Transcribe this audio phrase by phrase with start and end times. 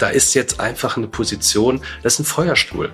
[0.00, 2.92] da ist jetzt einfach eine Position, das ist ein Feuerstuhl.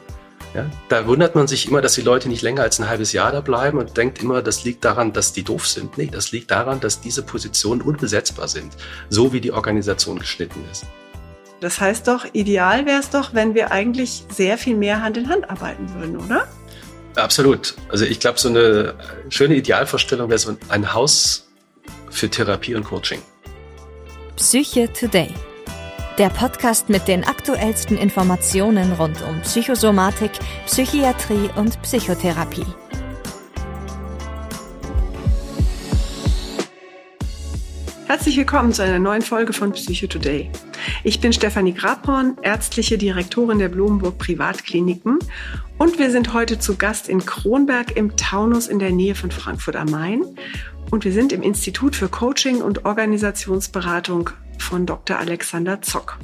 [0.54, 3.30] Ja, da wundert man sich immer, dass die Leute nicht länger als ein halbes Jahr
[3.30, 5.98] da bleiben und denkt immer, das liegt daran, dass die doof sind.
[5.98, 8.72] Nee, das liegt daran, dass diese Positionen unbesetzbar sind,
[9.10, 10.86] so wie die Organisation geschnitten ist.
[11.60, 15.28] Das heißt doch, ideal wäre es doch, wenn wir eigentlich sehr viel mehr Hand in
[15.28, 16.46] Hand arbeiten würden, oder?
[17.16, 17.74] Absolut.
[17.88, 18.94] Also ich glaube, so eine
[19.28, 21.48] schöne Idealvorstellung wäre so ein Haus
[22.10, 23.20] für Therapie und Coaching.
[24.36, 25.34] Psyche Today.
[26.18, 30.30] Der Podcast mit den aktuellsten Informationen rund um Psychosomatik,
[30.64, 32.64] Psychiatrie und Psychotherapie.
[38.06, 40.50] Herzlich willkommen zu einer neuen Folge von Psycho Today.
[41.04, 45.18] Ich bin Stefanie Grabhorn, ärztliche Direktorin der Blumenburg Privatkliniken
[45.76, 49.76] und wir sind heute zu Gast in Kronberg im Taunus in der Nähe von Frankfurt
[49.76, 50.24] am Main
[50.90, 55.18] und wir sind im Institut für Coaching und Organisationsberatung von Dr.
[55.18, 56.18] Alexander Zock.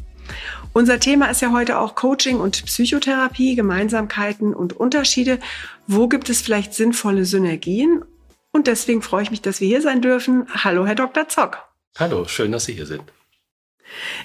[0.73, 5.39] Unser Thema ist ja heute auch Coaching und Psychotherapie, Gemeinsamkeiten und Unterschiede.
[5.87, 8.05] Wo gibt es vielleicht sinnvolle Synergien?
[8.53, 10.47] Und deswegen freue ich mich, dass wir hier sein dürfen.
[10.65, 11.29] Hallo, Herr Dr.
[11.29, 11.59] Zock.
[11.99, 13.03] Hallo, schön, dass Sie hier sind.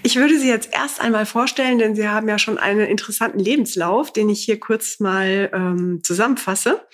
[0.03, 4.13] Ich würde Sie jetzt erst einmal vorstellen, denn Sie haben ja schon einen interessanten Lebenslauf,
[4.13, 6.85] den ich hier kurz mal ähm, zusammenfasse.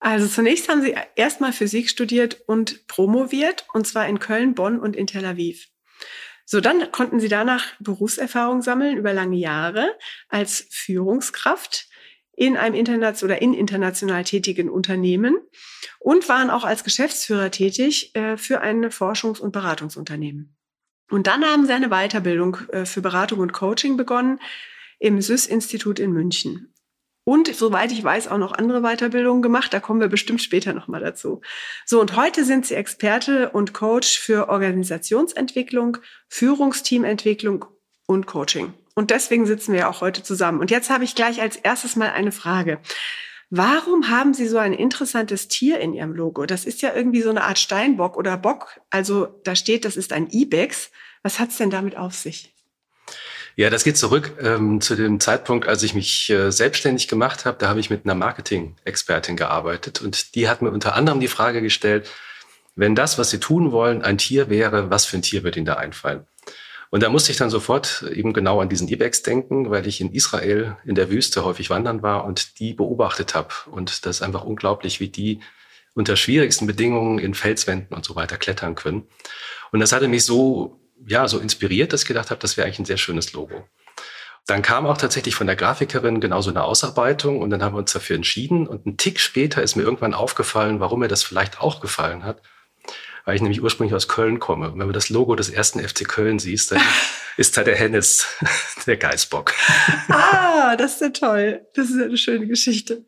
[0.00, 4.96] Also zunächst haben Sie erstmal Physik studiert und promoviert, und zwar in Köln, Bonn und
[4.96, 5.66] in Tel Aviv.
[6.50, 9.94] So, dann konnten Sie danach Berufserfahrung sammeln über lange Jahre
[10.30, 11.86] als Führungskraft
[12.32, 15.36] in einem international oder in international tätigen Unternehmen
[15.98, 20.56] und waren auch als Geschäftsführer tätig äh, für ein Forschungs- und Beratungsunternehmen.
[21.10, 24.40] Und dann haben sie eine Weiterbildung äh, für Beratung und Coaching begonnen
[24.98, 26.67] im SÜS-Institut in München.
[27.28, 29.74] Und soweit ich weiß, auch noch andere Weiterbildungen gemacht.
[29.74, 31.42] Da kommen wir bestimmt später nochmal dazu.
[31.84, 35.98] So, und heute sind Sie Experte und Coach für Organisationsentwicklung,
[36.30, 37.66] Führungsteamentwicklung
[38.06, 38.72] und Coaching.
[38.94, 40.58] Und deswegen sitzen wir auch heute zusammen.
[40.58, 42.80] Und jetzt habe ich gleich als erstes mal eine Frage.
[43.50, 46.46] Warum haben Sie so ein interessantes Tier in Ihrem Logo?
[46.46, 48.80] Das ist ja irgendwie so eine Art Steinbock oder Bock.
[48.88, 50.90] Also da steht, das ist ein Ibex.
[51.22, 52.54] Was hat es denn damit auf sich?
[53.58, 57.58] Ja, das geht zurück ähm, zu dem Zeitpunkt, als ich mich äh, selbstständig gemacht habe.
[57.58, 61.60] Da habe ich mit einer Marketing-Expertin gearbeitet und die hat mir unter anderem die Frage
[61.60, 62.08] gestellt,
[62.76, 65.66] wenn das, was Sie tun wollen, ein Tier wäre, was für ein Tier würde Ihnen
[65.66, 66.24] da einfallen?
[66.90, 70.12] Und da musste ich dann sofort eben genau an diesen Ibex denken, weil ich in
[70.12, 73.52] Israel in der Wüste häufig wandern war und die beobachtet habe.
[73.72, 75.40] Und das ist einfach unglaublich, wie die
[75.94, 79.08] unter schwierigsten Bedingungen in Felswänden und so weiter klettern können.
[79.72, 82.80] Und das hatte mich so ja, so inspiriert, dass ich gedacht habe, das wäre eigentlich
[82.80, 83.66] ein sehr schönes Logo.
[84.46, 87.92] Dann kam auch tatsächlich von der Grafikerin genauso eine Ausarbeitung und dann haben wir uns
[87.92, 88.66] dafür entschieden.
[88.66, 92.40] Und ein Tick später ist mir irgendwann aufgefallen, warum mir das vielleicht auch gefallen hat.
[93.26, 94.70] Weil ich nämlich ursprünglich aus Köln komme.
[94.70, 96.80] Und wenn man das Logo des ersten FC Köln sieht, dann
[97.36, 98.26] ist da der Hennis,
[98.86, 99.52] der Geißbock.
[100.08, 101.66] Ah, das ist ja toll.
[101.74, 103.04] Das ist ja eine schöne Geschichte.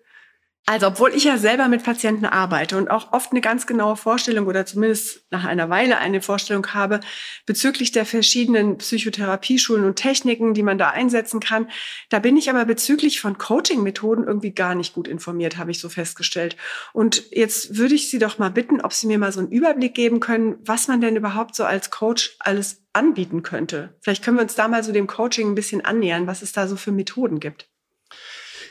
[0.66, 4.46] Also, obwohl ich ja selber mit Patienten arbeite und auch oft eine ganz genaue Vorstellung
[4.46, 7.00] oder zumindest nach einer Weile eine Vorstellung habe
[7.44, 11.68] bezüglich der verschiedenen Psychotherapieschulen und Techniken, die man da einsetzen kann,
[12.08, 15.88] da bin ich aber bezüglich von Coaching-Methoden irgendwie gar nicht gut informiert, habe ich so
[15.88, 16.56] festgestellt.
[16.92, 19.94] Und jetzt würde ich Sie doch mal bitten, ob Sie mir mal so einen Überblick
[19.94, 23.96] geben können, was man denn überhaupt so als Coach alles anbieten könnte.
[24.02, 26.68] Vielleicht können wir uns da mal so dem Coaching ein bisschen annähern, was es da
[26.68, 27.69] so für Methoden gibt.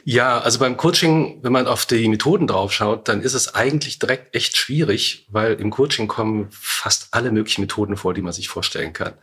[0.04, 4.36] Ja, also beim Coaching, wenn man auf die Methoden draufschaut, dann ist es eigentlich direkt
[4.36, 8.94] echt schwierig, weil im Coaching kommen fast alle möglichen Methoden vor, die man sich vorstellen
[8.94, 9.14] kann.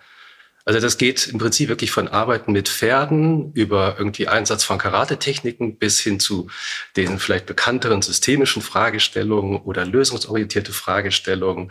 [0.67, 5.79] Also das geht im Prinzip wirklich von Arbeiten mit Pferden über irgendwie Einsatz von Karate-Techniken
[5.79, 6.49] bis hin zu
[6.97, 11.71] den vielleicht bekannteren systemischen Fragestellungen oder lösungsorientierte Fragestellungen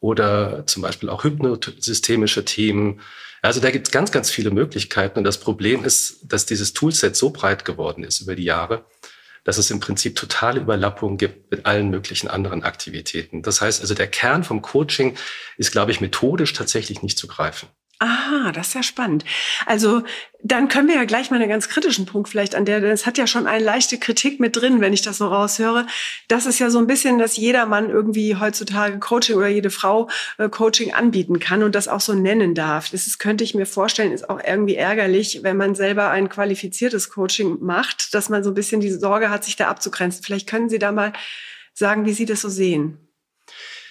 [0.00, 3.00] oder zum Beispiel auch hypnosystemische Themen
[3.42, 5.18] also da gibt es ganz, ganz viele Möglichkeiten.
[5.18, 8.84] Und das Problem ist, dass dieses Toolset so breit geworden ist über die Jahre,
[9.44, 13.42] dass es im Prinzip totale Überlappungen gibt mit allen möglichen anderen Aktivitäten.
[13.42, 15.16] Das heißt also, der Kern vom Coaching
[15.56, 17.68] ist, glaube ich, methodisch tatsächlich nicht zu greifen.
[18.04, 19.24] Ah, das ist ja spannend.
[19.64, 20.02] Also
[20.42, 23.06] dann können wir ja gleich mal einen ganz kritischen Punkt vielleicht an der, denn es
[23.06, 25.86] hat ja schon eine leichte Kritik mit drin, wenn ich das so raushöre.
[26.26, 30.08] Das ist ja so ein bisschen, dass jeder Mann irgendwie heutzutage Coaching oder jede Frau
[30.38, 32.90] äh, Coaching anbieten kann und das auch so nennen darf.
[32.90, 37.08] Das ist, könnte ich mir vorstellen, ist auch irgendwie ärgerlich, wenn man selber ein qualifiziertes
[37.08, 40.24] Coaching macht, dass man so ein bisschen die Sorge hat, sich da abzugrenzen.
[40.24, 41.12] Vielleicht können Sie da mal
[41.72, 42.98] sagen, wie Sie das so sehen.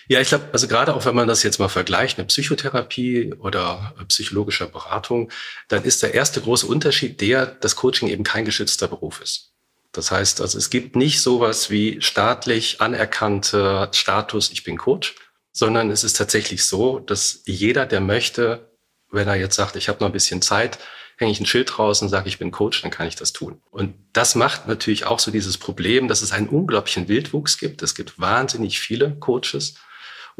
[0.07, 3.93] Ja, ich glaube, also gerade auch wenn man das jetzt mal vergleicht mit Psychotherapie oder
[4.07, 5.31] psychologischer Beratung,
[5.67, 9.51] dann ist der erste große Unterschied der, dass Coaching eben kein geschützter Beruf ist.
[9.91, 15.15] Das heißt, also es gibt nicht sowas wie staatlich anerkannter Status, ich bin Coach,
[15.51, 18.71] sondern es ist tatsächlich so, dass jeder, der möchte,
[19.11, 20.79] wenn er jetzt sagt, ich habe noch ein bisschen Zeit,
[21.17, 23.61] hänge ich ein Schild raus und sage, ich bin Coach, dann kann ich das tun.
[23.69, 27.83] Und das macht natürlich auch so dieses Problem, dass es einen unglaublichen Wildwuchs gibt.
[27.83, 29.75] Es gibt wahnsinnig viele Coaches.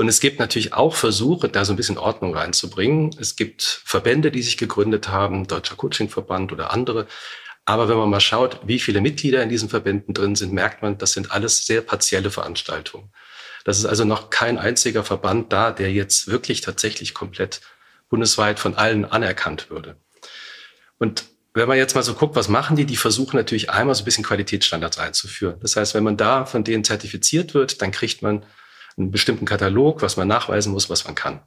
[0.01, 3.15] Und es gibt natürlich auch Versuche, da so ein bisschen Ordnung reinzubringen.
[3.19, 7.05] Es gibt Verbände, die sich gegründet haben, Deutscher Coachingverband oder andere.
[7.65, 10.97] Aber wenn man mal schaut, wie viele Mitglieder in diesen Verbänden drin sind, merkt man,
[10.97, 13.11] das sind alles sehr partielle Veranstaltungen.
[13.63, 17.61] Das ist also noch kein einziger Verband da, der jetzt wirklich tatsächlich komplett
[18.09, 19.97] bundesweit von allen anerkannt würde.
[20.97, 22.85] Und wenn man jetzt mal so guckt, was machen die?
[22.85, 25.59] Die versuchen natürlich einmal so ein bisschen Qualitätsstandards einzuführen.
[25.61, 28.43] Das heißt, wenn man da von denen zertifiziert wird, dann kriegt man
[28.97, 31.41] einen bestimmten Katalog, was man nachweisen muss, was man kann.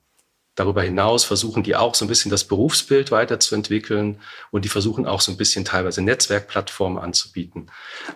[0.54, 4.20] Darüber hinaus versuchen die auch so ein bisschen das Berufsbild weiterzuentwickeln
[4.52, 7.70] und die versuchen auch so ein bisschen teilweise Netzwerkplattformen anzubieten.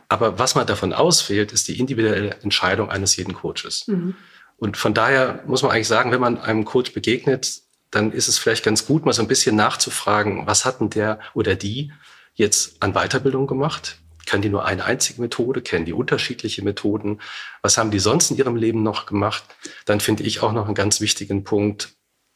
[0.09, 3.89] Aber was man davon auswählt, ist die individuelle Entscheidung eines jeden Coaches.
[3.89, 4.15] Mhm.
[4.57, 8.39] Und von daher muss man eigentlich sagen, wenn man einem Coach begegnet, dann ist es
[8.39, 11.93] vielleicht ganz gut, mal so ein bisschen nachzufragen, was hat denn der oder die
[12.35, 13.99] jetzt an Weiterbildung gemacht?
[14.29, 15.63] Kennen die nur eine einzige Methode?
[15.63, 17.23] Kennen die unterschiedliche Methoden?
[17.63, 19.43] Was haben die sonst in ihrem Leben noch gemacht?
[19.87, 21.95] Dann finde ich auch noch einen ganz wichtigen Punkt,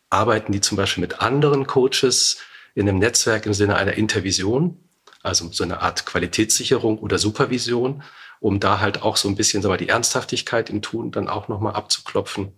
[0.09, 2.39] arbeiten die zum Beispiel mit anderen Coaches
[2.75, 4.89] in einem Netzwerk im Sinne einer Intervision,
[5.23, 8.03] also so eine Art Qualitätssicherung oder Supervision,
[8.41, 11.75] um da halt auch so ein bisschen sagen die Ernsthaftigkeit im Tun dann auch nochmal
[11.75, 12.53] abzuklopfen.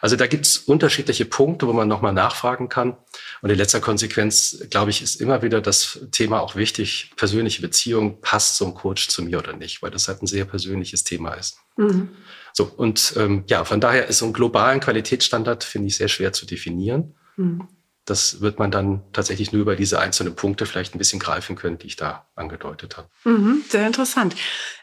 [0.00, 2.96] Also da gibt's unterschiedliche Punkte, wo man nochmal nachfragen kann.
[3.42, 8.20] Und in letzter Konsequenz, glaube ich, ist immer wieder das Thema auch wichtig, persönliche Beziehung,
[8.20, 11.34] passt so ein Coach zu mir oder nicht, weil das halt ein sehr persönliches Thema
[11.34, 11.58] ist.
[11.76, 12.08] Mhm.
[12.52, 16.32] So, und ähm, ja, von daher ist so ein globalen Qualitätsstandard, finde ich, sehr schwer
[16.32, 17.14] zu definieren.
[17.36, 17.68] Mhm.
[18.06, 21.76] Das wird man dann tatsächlich nur über diese einzelnen Punkte vielleicht ein bisschen greifen können,
[21.76, 23.08] die ich da angedeutet habe.
[23.24, 24.36] Mhm, sehr interessant.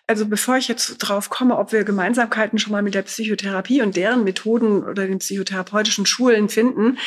[0.07, 3.95] Also bevor ich jetzt drauf komme, ob wir Gemeinsamkeiten schon mal mit der Psychotherapie und
[3.95, 6.97] deren Methoden oder den psychotherapeutischen Schulen finden,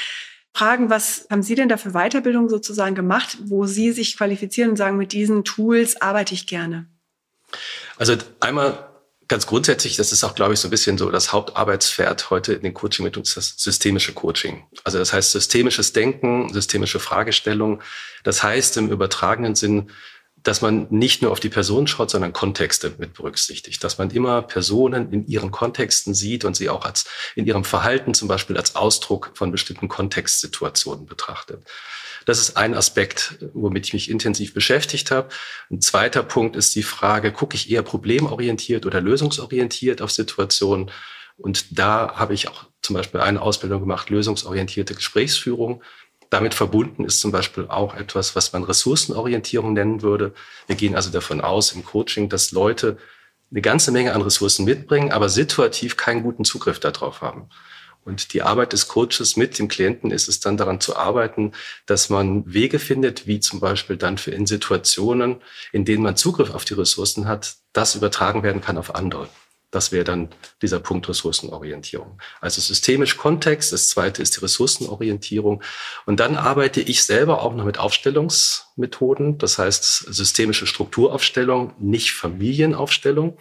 [0.57, 4.77] fragen, was haben Sie denn da für Weiterbildung sozusagen gemacht, wo Sie sich qualifizieren und
[4.77, 6.87] sagen, mit diesen Tools arbeite ich gerne?
[7.99, 8.89] Also einmal
[9.29, 12.63] ganz grundsätzlich, das ist auch, glaube ich, so ein bisschen so das Hauptarbeitspferd heute in
[12.63, 14.65] den Coaching-Methoden, das systemische Coaching.
[14.85, 17.83] Also das heißt systemisches Denken, systemische Fragestellung.
[18.25, 19.91] Das heißt im übertragenen Sinn,
[20.47, 23.83] dass man nicht nur auf die Person schaut, sondern Kontexte mit berücksichtigt.
[23.83, 28.15] Dass man immer Personen in ihren Kontexten sieht und sie auch als in ihrem Verhalten
[28.15, 31.65] zum Beispiel als Ausdruck von bestimmten Kontextsituationen betrachtet.
[32.27, 35.31] Das ist ein Aspekt, womit ich mich intensiv beschäftigt habe.
[35.71, 40.93] Ein zweiter Punkt ist die Frage, gucke ich eher problemorientiert oder lösungsorientiert auf Situationen?
[41.39, 45.83] Und da habe ich auch zum Beispiel eine Ausbildung gemacht, lösungsorientierte Gesprächsführung.
[46.31, 50.35] Damit verbunden ist zum Beispiel auch etwas, was man Ressourcenorientierung nennen würde.
[50.67, 52.99] Wir gehen also davon aus im Coaching, dass Leute
[53.51, 57.49] eine ganze Menge an Ressourcen mitbringen, aber situativ keinen guten Zugriff darauf haben.
[58.05, 61.53] Und die Arbeit des Coaches mit dem Klienten ist es dann daran zu arbeiten,
[61.87, 65.43] dass man Wege findet, wie zum Beispiel dann für in Situationen,
[65.73, 69.29] in denen man Zugriff auf die Ressourcen hat, das übertragen werden kann auf andere.
[69.77, 70.31] Das wäre dann
[70.63, 72.19] dieser Punkt Ressourcenorientierung.
[72.41, 73.75] Also systemisch Kontext.
[73.75, 75.63] Das zweite ist die Ressourcenorientierung.
[76.07, 79.37] Und dann arbeite ich selber auch noch mit Aufstellungsmethoden.
[79.37, 83.37] Das heißt systemische Strukturaufstellung, nicht Familienaufstellung.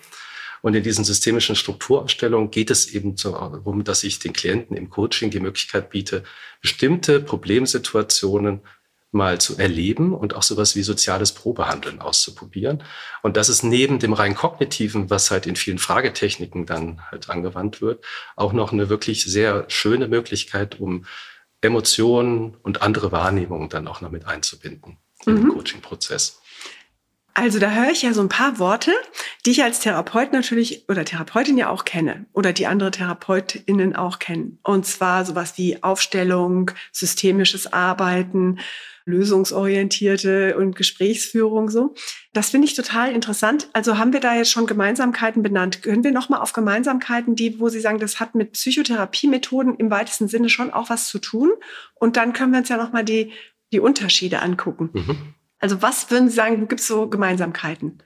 [0.61, 5.31] Und in diesen systemischen Strukturaufstellungen geht es eben darum, dass ich den Klienten im Coaching
[5.31, 6.25] die Möglichkeit biete,
[6.59, 8.59] bestimmte Problemsituationen
[9.15, 12.83] mal zu erleben und auch sowas wie soziales Probehandeln auszuprobieren.
[13.23, 17.81] Und das ist neben dem rein kognitiven, was halt in vielen Fragetechniken dann halt angewandt
[17.81, 18.05] wird,
[18.35, 21.05] auch noch eine wirklich sehr schöne Möglichkeit, um
[21.61, 25.37] Emotionen und andere Wahrnehmungen dann auch noch mit einzubinden in mhm.
[25.37, 26.41] den Coaching-Prozess.
[27.37, 28.93] Also da höre ich ja so ein paar Worte,
[29.45, 34.19] die ich als Therapeut natürlich oder Therapeutin ja auch kenne oder die andere Therapeutinnen auch
[34.19, 34.57] kennen.
[34.63, 38.59] Und zwar sowas wie Aufstellung, systemisches Arbeiten,
[39.03, 41.93] lösungsorientierte und Gesprächsführung so.
[42.31, 43.67] Das finde ich total interessant.
[43.73, 45.83] Also haben wir da jetzt schon Gemeinsamkeiten benannt?
[45.83, 49.91] Können wir noch mal auf Gemeinsamkeiten, die, wo Sie sagen, das hat mit Psychotherapiemethoden im
[49.91, 51.51] weitesten Sinne schon auch was zu tun?
[51.95, 53.33] Und dann können wir uns ja noch mal die
[53.73, 54.89] die Unterschiede angucken.
[54.93, 55.34] Mhm.
[55.59, 58.01] Also was würden Sie sagen, wo gibt es so Gemeinsamkeiten?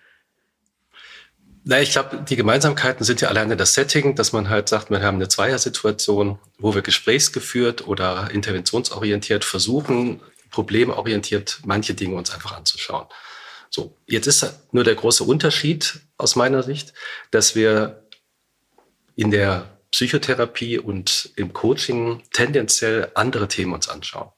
[1.66, 5.02] Na, ich glaube, die Gemeinsamkeiten sind ja alleine das Setting, dass man halt sagt, wir
[5.02, 13.08] haben eine Zweiersituation, wo wir gesprächsgeführt oder interventionsorientiert versuchen, problemorientiert manche Dinge uns einfach anzuschauen.
[13.70, 16.94] So, jetzt ist nur der große Unterschied aus meiner Sicht,
[17.30, 18.04] dass wir
[19.16, 24.32] in der Psychotherapie und im Coaching tendenziell andere Themen uns anschauen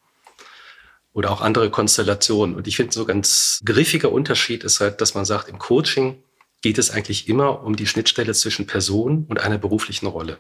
[1.14, 2.56] oder auch andere Konstellationen.
[2.56, 6.24] Und ich finde, so ganz griffiger Unterschied ist halt, dass man sagt, im Coaching
[6.62, 10.40] geht es eigentlich immer um die Schnittstelle zwischen Person und einer beruflichen Rolle.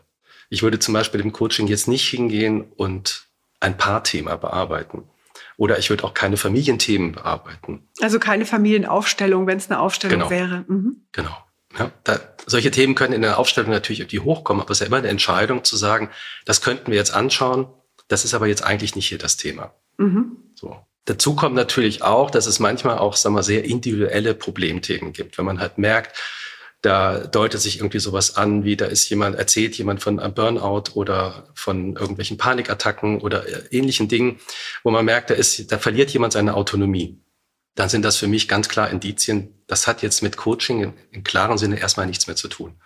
[0.50, 3.28] Ich würde zum Beispiel im Coaching jetzt nicht hingehen und
[3.60, 5.04] ein Paarthema bearbeiten.
[5.58, 7.88] Oder ich würde auch keine Familienthemen bearbeiten.
[8.02, 10.30] Also keine Familienaufstellung, wenn es eine Aufstellung Genau.
[10.30, 10.66] wäre.
[10.68, 11.06] Mhm.
[11.12, 11.36] Genau.
[11.78, 14.88] Ja, da, solche Themen können in der Aufstellung natürlich irgendwie hochkommen, aber es ist ja
[14.88, 16.10] immer eine Entscheidung zu sagen,
[16.46, 17.68] das könnten wir jetzt anschauen,
[18.10, 19.74] das ist aber jetzt eigentlich nicht hier das Thema.
[19.98, 20.36] Mhm.
[20.62, 20.78] So.
[21.06, 25.40] Dazu kommt natürlich auch, dass es manchmal auch, sagen wir, sehr individuelle Problemthemen gibt.
[25.40, 26.16] Wenn man halt merkt,
[26.84, 30.92] da deutet sich irgendwie sowas an, wie da ist jemand, erzählt jemand von einem Burnout
[30.94, 34.40] oder von irgendwelchen Panikattacken oder äh, ähnlichen Dingen,
[34.84, 37.20] wo man merkt, da ist, da verliert jemand seine Autonomie.
[37.74, 41.58] Dann sind das für mich ganz klar Indizien, das hat jetzt mit Coaching im, klaren
[41.58, 42.80] Sinne erstmal nichts mehr zu tun.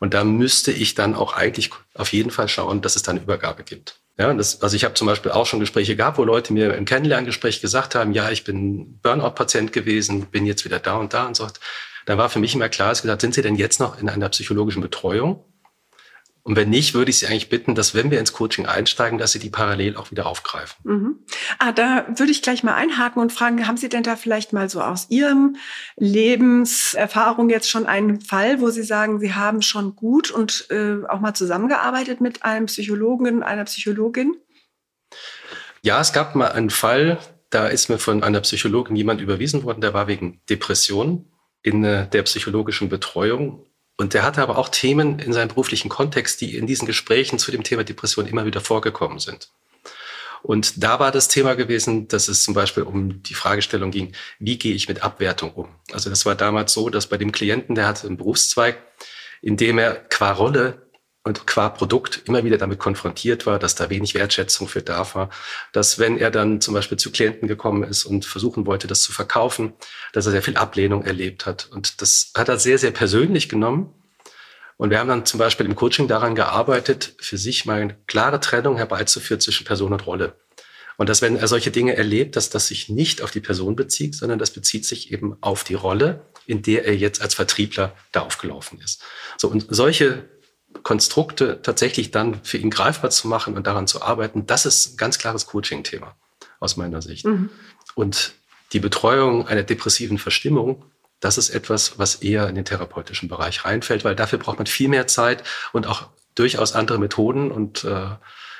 [0.00, 3.20] Und da müsste ich dann auch eigentlich auf jeden Fall schauen, dass es da eine
[3.20, 4.01] Übergabe gibt.
[4.18, 6.84] Ja, das, also ich habe zum Beispiel auch schon Gespräche gehabt, wo Leute mir im
[6.84, 11.36] Kennenlerngespräch gesagt haben, ja, ich bin Burnout-Patient gewesen, bin jetzt wieder da und da und
[11.36, 11.48] so.
[12.04, 14.28] Da war für mich immer klar, es gesagt, sind Sie denn jetzt noch in einer
[14.28, 15.44] psychologischen Betreuung?
[16.44, 19.30] Und wenn nicht, würde ich Sie eigentlich bitten, dass wenn wir ins Coaching einsteigen, dass
[19.30, 20.76] Sie die parallel auch wieder aufgreifen.
[20.82, 21.18] Mhm.
[21.60, 24.68] Ah, da würde ich gleich mal einhaken und fragen, haben Sie denn da vielleicht mal
[24.68, 25.56] so aus Ihrem
[25.96, 31.20] Lebenserfahrung jetzt schon einen Fall, wo Sie sagen, Sie haben schon gut und äh, auch
[31.20, 34.34] mal zusammengearbeitet mit einem Psychologen, einer Psychologin?
[35.82, 37.18] Ja, es gab mal einen Fall,
[37.50, 41.30] da ist mir von einer Psychologin jemand überwiesen worden, der war wegen Depression
[41.62, 43.64] in äh, der psychologischen Betreuung.
[43.96, 47.50] Und der hatte aber auch Themen in seinem beruflichen Kontext, die in diesen Gesprächen zu
[47.50, 49.50] dem Thema Depression immer wieder vorgekommen sind.
[50.42, 54.58] Und da war das Thema gewesen, dass es zum Beispiel um die Fragestellung ging, wie
[54.58, 55.68] gehe ich mit Abwertung um?
[55.92, 58.78] Also das war damals so, dass bei dem Klienten, der hatte einen Berufszweig,
[59.40, 60.82] in dem er qua Rolle
[61.24, 65.30] und qua Produkt immer wieder damit konfrontiert war, dass da wenig Wertschätzung für da war,
[65.72, 69.12] dass wenn er dann zum Beispiel zu Klienten gekommen ist und versuchen wollte, das zu
[69.12, 69.72] verkaufen,
[70.12, 71.68] dass er sehr viel Ablehnung erlebt hat.
[71.70, 73.94] Und das hat er sehr, sehr persönlich genommen.
[74.78, 78.40] Und wir haben dann zum Beispiel im Coaching daran gearbeitet, für sich mal eine klare
[78.40, 80.34] Trennung herbeizuführen zwischen Person und Rolle.
[80.96, 84.16] Und dass, wenn er solche Dinge erlebt, dass das sich nicht auf die Person bezieht,
[84.16, 88.22] sondern das bezieht sich eben auf die Rolle, in der er jetzt als Vertriebler da
[88.22, 89.02] aufgelaufen ist.
[89.38, 90.28] So, und solche
[90.82, 94.96] Konstrukte tatsächlich dann für ihn greifbar zu machen und daran zu arbeiten, das ist ein
[94.96, 96.14] ganz klares Coaching-Thema
[96.60, 97.26] aus meiner Sicht.
[97.26, 97.50] Mhm.
[97.94, 98.34] Und
[98.72, 100.84] die Betreuung einer depressiven Verstimmung,
[101.20, 104.88] das ist etwas, was eher in den therapeutischen Bereich reinfällt, weil dafür braucht man viel
[104.88, 108.06] mehr Zeit und auch durchaus andere Methoden und äh,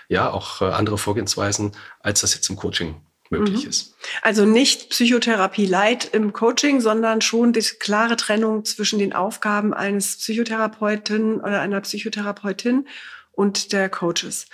[0.09, 3.01] ja auch äh, andere Vorgehensweisen, als das jetzt im Coaching
[3.33, 3.71] möglich Mhm.
[3.71, 3.97] ist.
[4.23, 10.17] Also nicht Psychotherapie light im Coaching, sondern schon die klare Trennung zwischen den Aufgaben eines
[10.19, 12.87] Psychotherapeuten oder einer Psychotherapeutin
[13.33, 14.47] und der Coaches.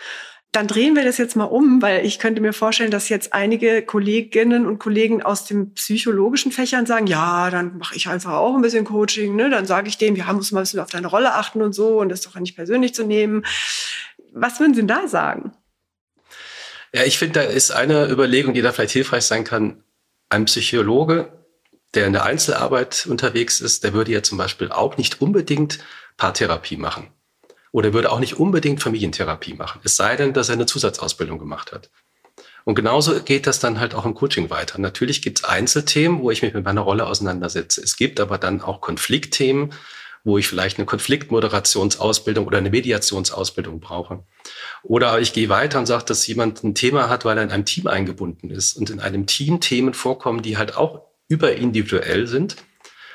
[0.51, 3.83] Dann drehen wir das jetzt mal um, weil ich könnte mir vorstellen, dass jetzt einige
[3.83, 8.63] Kolleginnen und Kollegen aus den psychologischen Fächern sagen, ja, dann mache ich einfach auch ein
[8.63, 9.51] bisschen Coaching, ne?
[9.51, 12.01] Dann sage ich dem, ja, muss mal ein bisschen auf deine Rolle achten und so
[12.01, 13.45] und das doch nicht persönlich zu nehmen.
[14.33, 15.53] Was würden Sie denn da sagen?
[16.93, 19.83] Ja, ich finde, da ist eine Überlegung, die da vielleicht hilfreich sein kann.
[20.31, 21.33] Ein Psychologe,
[21.95, 25.79] der in der Einzelarbeit unterwegs ist, der würde ja zum Beispiel auch nicht unbedingt
[26.17, 27.13] Paartherapie machen.
[27.73, 29.81] Oder würde auch nicht unbedingt Familientherapie machen.
[29.85, 31.91] Es sei denn, dass er eine Zusatzausbildung gemacht hat.
[32.65, 34.79] Und genauso geht das dann halt auch im Coaching weiter.
[34.79, 37.83] Natürlich gibt es Einzelthemen, wo ich mich mit meiner Rolle auseinandersetze.
[37.83, 39.73] Es gibt aber dann auch Konfliktthemen,
[40.29, 44.25] wo ich vielleicht eine Konfliktmoderationsausbildung oder eine Mediationsausbildung brauche.
[44.83, 47.65] Oder ich gehe weiter und sage, dass jemand ein Thema hat, weil er in einem
[47.65, 52.57] Team eingebunden ist und in einem Team Themen vorkommen, die halt auch überindividuell sind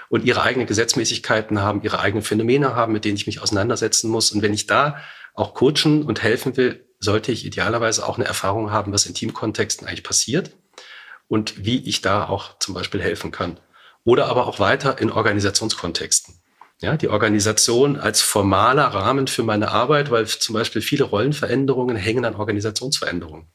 [0.10, 4.32] und ihre eigenen Gesetzmäßigkeiten haben, ihre eigenen Phänomene haben, mit denen ich mich auseinandersetzen muss.
[4.32, 4.98] Und wenn ich da
[5.36, 9.88] auch coachen und helfen will, sollte ich idealerweise auch eine Erfahrung haben, was in Teamkontexten
[9.88, 10.52] eigentlich passiert
[11.28, 13.60] und wie ich da auch zum Beispiel helfen kann.
[14.04, 16.43] Oder aber auch weiter in Organisationskontexten.
[16.84, 22.26] Ja, die Organisation als formaler Rahmen für meine Arbeit, weil zum Beispiel viele Rollenveränderungen hängen
[22.26, 23.48] an Organisationsveränderungen.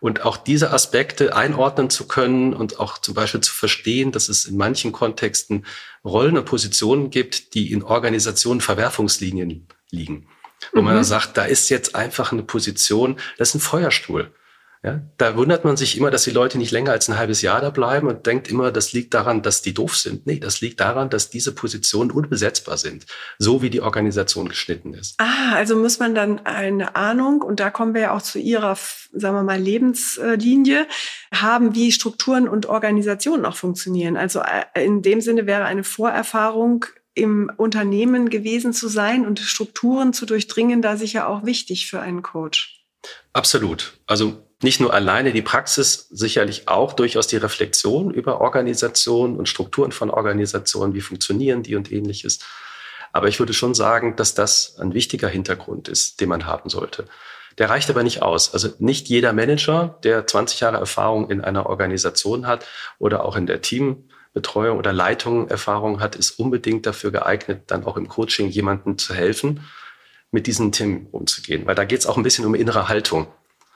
[0.00, 4.46] Und auch diese Aspekte einordnen zu können und auch zum Beispiel zu verstehen, dass es
[4.46, 5.64] in manchen Kontexten
[6.04, 10.26] Rollen und Positionen gibt, die in Organisationen Verwerfungslinien liegen.
[10.72, 11.04] Wo man Mhm.
[11.04, 14.32] sagt, da ist jetzt einfach eine Position, das ist ein Feuerstuhl.
[14.82, 17.60] Ja, da wundert man sich immer, dass die Leute nicht länger als ein halbes Jahr
[17.60, 20.26] da bleiben und denkt immer, das liegt daran, dass die doof sind.
[20.26, 23.04] Nee, das liegt daran, dass diese Positionen unbesetzbar sind,
[23.38, 25.16] so wie die Organisation geschnitten ist.
[25.20, 28.74] Ah, also muss man dann eine Ahnung, und da kommen wir ja auch zu Ihrer,
[29.12, 30.86] sagen wir mal, Lebenslinie,
[31.30, 34.16] haben, wie Strukturen und Organisationen auch funktionieren.
[34.16, 40.14] Also äh, in dem Sinne wäre eine Vorerfahrung im Unternehmen gewesen zu sein und Strukturen
[40.14, 42.82] zu durchdringen, da sicher auch wichtig für einen Coach.
[43.34, 44.00] Absolut.
[44.06, 49.92] Also nicht nur alleine die Praxis, sicherlich auch durchaus die Reflexion über Organisation und Strukturen
[49.92, 52.40] von Organisationen, wie funktionieren die und ähnliches.
[53.12, 57.06] Aber ich würde schon sagen, dass das ein wichtiger Hintergrund ist, den man haben sollte.
[57.58, 58.52] Der reicht aber nicht aus.
[58.52, 62.66] Also nicht jeder Manager, der 20 Jahre Erfahrung in einer Organisation hat
[62.98, 67.96] oder auch in der Teambetreuung oder Leitung Erfahrung hat, ist unbedingt dafür geeignet, dann auch
[67.96, 69.66] im Coaching jemandem zu helfen,
[70.30, 71.66] mit diesen Themen umzugehen.
[71.66, 73.26] Weil da geht es auch ein bisschen um innere Haltung.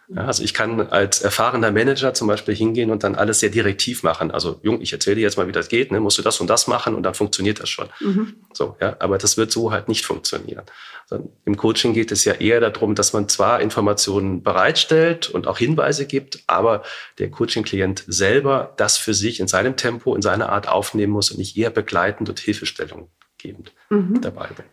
[0.09, 4.03] Ja, also ich kann als erfahrener Manager zum Beispiel hingehen und dann alles sehr direktiv
[4.03, 4.31] machen.
[4.31, 5.93] Also Jung, ich erzähle dir jetzt mal, wie das geht.
[5.93, 6.01] Ne?
[6.01, 7.89] Musst du das und das machen und dann funktioniert das schon.
[8.01, 8.35] Mhm.
[8.53, 10.65] So, ja, aber das wird so halt nicht funktionieren.
[11.09, 15.59] Also Im Coaching geht es ja eher darum, dass man zwar Informationen bereitstellt und auch
[15.59, 16.83] Hinweise gibt, aber
[17.19, 21.39] der Coaching-Klient selber das für sich in seinem Tempo, in seiner Art aufnehmen muss und
[21.39, 23.09] nicht eher begleitend und Hilfestellung
[23.39, 24.21] gebend mhm.
[24.21, 24.65] dabei bin.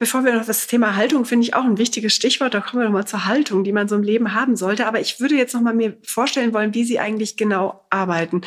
[0.00, 2.54] Bevor wir noch das Thema Haltung, finde ich auch ein wichtiges Stichwort.
[2.54, 4.86] Da kommen wir nochmal zur Haltung, die man so im Leben haben sollte.
[4.86, 8.40] Aber ich würde jetzt nochmal mir vorstellen wollen, wie Sie eigentlich genau arbeiten.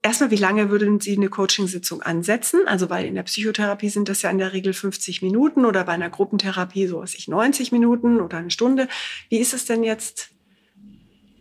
[0.00, 2.60] Erstmal, wie lange würden Sie eine Coachingsitzung ansetzen?
[2.66, 5.92] Also, weil in der Psychotherapie sind das ja in der Regel 50 Minuten oder bei
[5.92, 8.86] einer Gruppentherapie so was ich 90 Minuten oder eine Stunde.
[9.28, 10.30] Wie ist es denn jetzt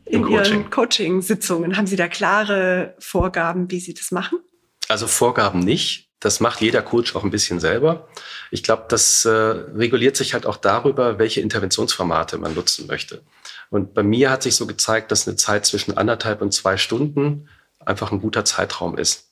[0.05, 0.53] in Coaching.
[0.53, 1.77] Ihren Coaching-Sitzungen?
[1.77, 4.39] Haben Sie da klare Vorgaben, wie Sie das machen?
[4.87, 6.10] Also Vorgaben nicht.
[6.21, 8.07] Das macht jeder Coach auch ein bisschen selber.
[8.51, 13.23] Ich glaube, das äh, reguliert sich halt auch darüber, welche Interventionsformate man nutzen möchte.
[13.71, 17.49] Und bei mir hat sich so gezeigt, dass eine Zeit zwischen anderthalb und zwei Stunden
[17.79, 19.31] einfach ein guter Zeitraum ist.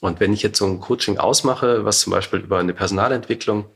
[0.00, 3.70] Und wenn ich jetzt so ein Coaching ausmache, was zum Beispiel über eine Personalentwicklung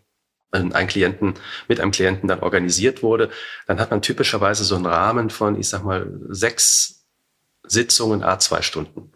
[0.51, 1.35] einen Klienten,
[1.69, 3.31] mit einem Klienten dann organisiert wurde,
[3.69, 7.05] dann hat man typischerweise so einen Rahmen von, ich sag mal, sechs
[7.63, 9.13] Sitzungen a zwei Stunden.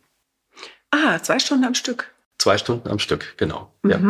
[0.93, 2.14] Ah, zwei Stunden am Stück.
[2.39, 3.73] Zwei Stunden am Stück, genau.
[3.83, 3.91] Mhm.
[3.91, 4.01] Ja.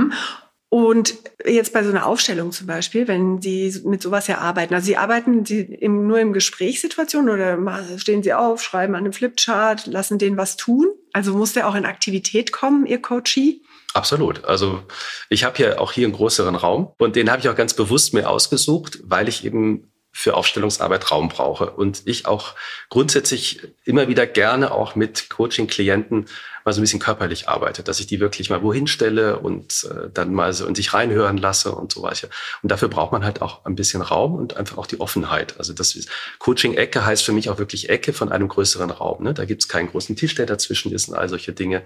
[0.75, 1.15] Und
[1.47, 4.97] jetzt bei so einer Aufstellung zum Beispiel, wenn Sie mit sowas ja arbeiten, also Sie
[4.97, 7.57] arbeiten Sie im, nur im Gesprächssituation oder
[7.97, 10.89] stehen Sie auf, schreiben an einem Flipchart, lassen den was tun?
[11.13, 13.61] Also muss der auch in Aktivität kommen, Ihr Coachee?
[13.93, 14.45] Absolut.
[14.45, 14.83] Also
[15.31, 18.13] ich habe ja auch hier einen größeren Raum und den habe ich auch ganz bewusst
[18.13, 21.73] mir ausgesucht, weil ich eben für Aufstellungsarbeit Raum brauche.
[21.73, 22.55] Und ich auch
[22.89, 26.27] grundsätzlich immer wieder gerne auch mit Coaching-Klienten
[26.65, 30.09] mal so ein bisschen körperlich arbeite, dass ich die wirklich mal wohin stelle und äh,
[30.15, 32.29] dann mal so in sich reinhören lasse und so weiter.
[32.63, 35.59] Und dafür braucht man halt auch ein bisschen Raum und einfach auch die Offenheit.
[35.59, 35.99] Also das
[36.39, 39.25] Coaching-Ecke heißt für mich auch wirklich Ecke von einem größeren Raum.
[39.25, 39.35] Ne?
[39.35, 41.83] Da gibt es keinen großen Tisch, der dazwischen ist und all solche Dinge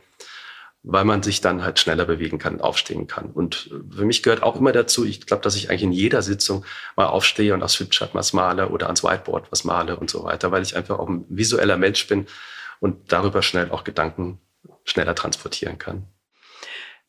[0.82, 3.30] weil man sich dann halt schneller bewegen kann, aufstehen kann.
[3.30, 6.64] Und für mich gehört auch immer dazu, ich glaube, dass ich eigentlich in jeder Sitzung
[6.96, 10.52] mal aufstehe und aufs Flipchart was male oder ans Whiteboard was male und so weiter,
[10.52, 12.26] weil ich einfach auch ein visueller Mensch bin
[12.80, 14.40] und darüber schnell auch Gedanken
[14.84, 16.06] schneller transportieren kann.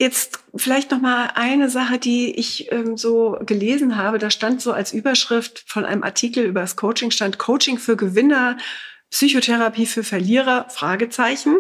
[0.01, 4.17] Jetzt vielleicht noch mal eine Sache, die ich ähm, so gelesen habe.
[4.17, 8.57] Da stand so als Überschrift von einem Artikel über das Coaching stand Coaching für Gewinner,
[9.09, 10.67] Psychotherapie für Verlierer?
[10.69, 11.57] Fragezeichen.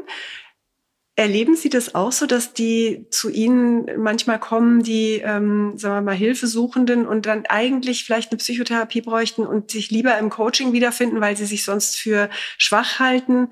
[1.19, 6.01] Erleben Sie das auch so, dass die zu Ihnen manchmal kommen, die, ähm, sagen wir
[6.01, 11.19] mal, Hilfesuchenden und dann eigentlich vielleicht eine Psychotherapie bräuchten und sich lieber im Coaching wiederfinden,
[11.19, 13.49] weil sie sich sonst für schwach halten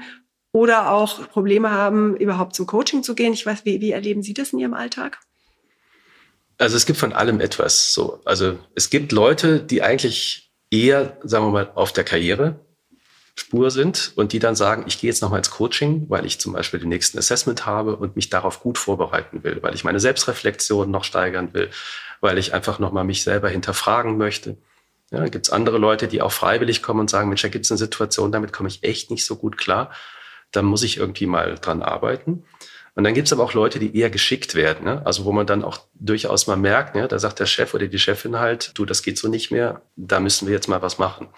[0.54, 3.34] oder auch Probleme haben, überhaupt zum Coaching zu gehen?
[3.34, 5.20] Ich weiß, wie, wie erleben Sie das in Ihrem Alltag?
[6.58, 7.94] Also es gibt von allem etwas.
[7.94, 12.66] So, also es gibt Leute, die eigentlich eher, sagen wir mal, auf der Karriere
[13.40, 16.54] Spur sind und die dann sagen, ich gehe jetzt nochmal ins Coaching, weil ich zum
[16.54, 20.90] Beispiel den nächsten Assessment habe und mich darauf gut vorbereiten will, weil ich meine Selbstreflexion
[20.90, 21.70] noch steigern will,
[22.20, 24.58] weil ich einfach nochmal mich selber hinterfragen möchte.
[25.12, 27.72] Ja, gibt es andere Leute, die auch freiwillig kommen und sagen, Mensch, da gibt es
[27.72, 29.92] eine Situation, damit komme ich echt nicht so gut klar.
[30.52, 32.44] Da muss ich irgendwie mal dran arbeiten.
[32.96, 34.86] Und dann gibt es aber auch Leute, die eher geschickt werden.
[34.86, 35.06] Ne?
[35.06, 37.08] Also wo man dann auch durchaus mal merkt, ne?
[37.08, 40.20] da sagt der Chef oder die Chefin halt, du, das geht so nicht mehr, da
[40.20, 41.30] müssen wir jetzt mal was machen.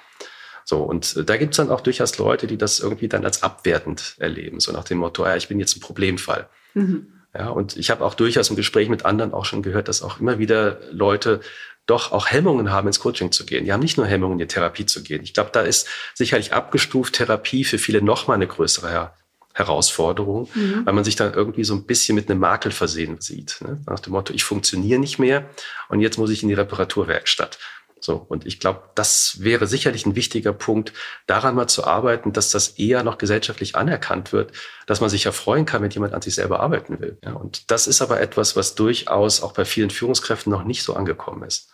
[0.70, 3.42] So, und äh, da gibt es dann auch durchaus Leute, die das irgendwie dann als
[3.42, 6.48] abwertend erleben, so nach dem Motto, ja, ich bin jetzt ein Problemfall.
[6.76, 7.08] Mhm.
[7.34, 10.20] Ja, und ich habe auch durchaus im Gespräch mit anderen auch schon gehört, dass auch
[10.20, 11.42] immer wieder Leute
[11.88, 13.66] doch auch Hemmungen haben, ins Coaching zu gehen.
[13.66, 15.24] Die haben nicht nur Hemmungen, in die Therapie zu gehen.
[15.24, 19.16] Ich glaube, da ist sicherlich abgestuft Therapie für viele nochmal eine größere Her
[19.56, 20.86] Herausforderung, mhm.
[20.86, 23.58] weil man sich dann irgendwie so ein bisschen mit einem Makel versehen sieht.
[23.62, 23.82] Ne?
[23.88, 25.50] Nach dem Motto, ich funktioniere nicht mehr
[25.90, 27.58] und jetzt muss ich in die Reparaturwerkstatt.
[28.02, 30.94] So, und ich glaube, das wäre sicherlich ein wichtiger Punkt,
[31.28, 34.54] daran mal zu arbeiten, dass das eher noch gesellschaftlich anerkannt wird,
[34.88, 37.18] dass man sich ja freuen kann, wenn jemand an sich selber arbeiten will.
[37.24, 40.94] Ja, und das ist aber etwas, was durchaus auch bei vielen Führungskräften noch nicht so
[40.96, 41.70] angekommen ist.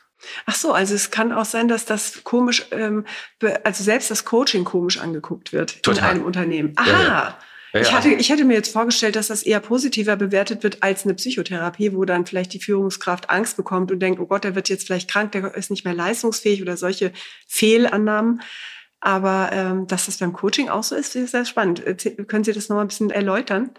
[0.45, 3.05] Ach so, also es kann auch sein, dass das komisch, ähm,
[3.63, 6.03] also selbst das Coaching komisch angeguckt wird Total.
[6.03, 6.73] in einem Unternehmen.
[6.75, 6.89] Aha.
[6.89, 7.37] Ja, ja.
[7.75, 11.03] Ja, ich, hatte, ich hätte mir jetzt vorgestellt, dass das eher positiver bewertet wird als
[11.03, 14.69] eine Psychotherapie, wo dann vielleicht die Führungskraft Angst bekommt und denkt, oh Gott, der wird
[14.69, 17.11] jetzt vielleicht krank, der ist nicht mehr leistungsfähig oder solche
[17.47, 18.41] Fehlannahmen.
[19.05, 21.83] Aber ähm, dass das beim Coaching auch so ist, ist sehr spannend.
[22.27, 23.69] Können Sie das noch mal ein bisschen erläutern?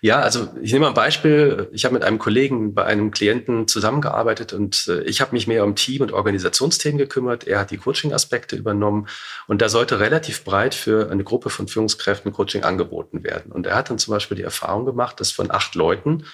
[0.00, 1.68] Ja, also ich nehme mal ein Beispiel.
[1.70, 5.62] Ich habe mit einem Kollegen bei einem Klienten zusammengearbeitet und äh, ich habe mich mehr
[5.62, 7.46] um Team- und Organisationsthemen gekümmert.
[7.46, 9.06] Er hat die Coaching-Aspekte übernommen
[9.46, 13.52] und da sollte relativ breit für eine Gruppe von Führungskräften Coaching angeboten werden.
[13.52, 16.24] Und er hat dann zum Beispiel die Erfahrung gemacht, dass von acht Leuten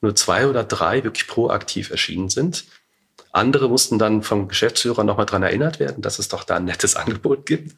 [0.00, 2.64] nur zwei oder drei wirklich proaktiv erschienen sind.
[3.34, 6.96] Andere mussten dann vom Geschäftsführer nochmal dran erinnert werden, dass es doch da ein nettes
[6.96, 7.76] Angebot gibt.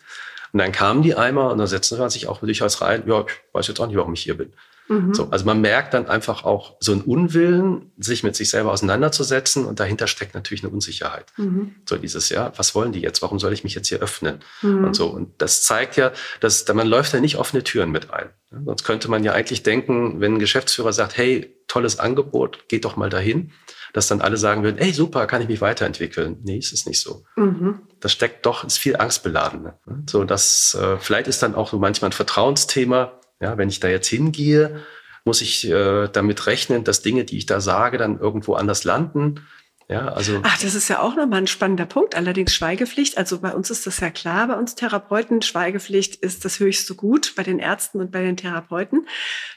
[0.53, 3.33] Und dann kamen die einmal und da setzten wir sich auch durchaus rein, ja, ich
[3.53, 4.53] weiß jetzt auch nicht, warum ich hier bin.
[4.89, 5.15] Mhm.
[5.15, 9.65] So, also man merkt dann einfach auch so einen Unwillen, sich mit sich selber auseinanderzusetzen
[9.65, 11.27] und dahinter steckt natürlich eine Unsicherheit.
[11.37, 11.75] Mhm.
[11.89, 13.21] So dieses, ja, was wollen die jetzt?
[13.23, 14.39] Warum soll ich mich jetzt hier öffnen?
[14.63, 14.85] Mhm.
[14.85, 15.09] Und so.
[15.09, 18.31] Und das zeigt ja, dass man läuft ja nicht offene Türen mit ein.
[18.65, 22.97] Sonst könnte man ja eigentlich denken, wenn ein Geschäftsführer sagt, hey, tolles Angebot, geht doch
[22.97, 23.53] mal dahin
[23.97, 26.37] dass dann alle sagen würden, ey, super, kann ich mich weiterentwickeln.
[26.43, 27.25] Nee, es ist nicht so.
[27.35, 27.81] Mhm.
[27.99, 29.63] Das steckt doch, ist viel angstbeladen.
[29.63, 29.79] Ne?
[30.07, 33.19] So, dass, äh, vielleicht ist dann auch so manchmal ein Vertrauensthema.
[33.41, 34.83] Ja, wenn ich da jetzt hingehe,
[35.25, 39.47] muss ich äh, damit rechnen, dass Dinge, die ich da sage, dann irgendwo anders landen.
[39.89, 42.17] Ja, also Ach, das ist ja auch nochmal ein spannender Punkt.
[42.17, 43.17] Allerdings Schweigepflicht.
[43.19, 45.43] Also bei uns ist das ja klar, bei uns Therapeuten.
[45.43, 49.07] Schweigepflicht ist das höchste Gut bei den Ärzten und bei den Therapeuten,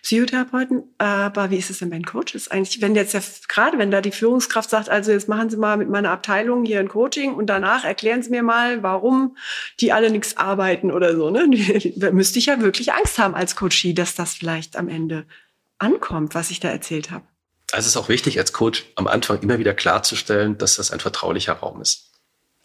[0.04, 0.84] Psychotherapeuten.
[1.00, 2.80] Aber wie ist es denn bei den Coaches eigentlich?
[2.80, 5.90] Wenn jetzt ja, gerade wenn da die Führungskraft sagt, also jetzt machen Sie mal mit
[5.90, 9.36] meiner Abteilung hier ein Coaching und danach erklären Sie mir mal, warum
[9.80, 11.50] die alle nichts arbeiten oder so, ne?
[11.96, 15.26] Da müsste ich ja wirklich Angst haben als Coachie, dass das vielleicht am Ende
[15.80, 17.26] ankommt, was ich da erzählt habe.
[17.72, 21.00] Also es ist auch wichtig, als Coach am Anfang immer wieder klarzustellen, dass das ein
[21.00, 22.12] vertraulicher Raum ist.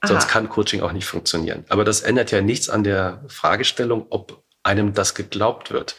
[0.00, 0.08] Aha.
[0.08, 1.64] Sonst kann Coaching auch nicht funktionieren.
[1.68, 5.96] Aber das ändert ja nichts an der Fragestellung, ob einem das geglaubt wird.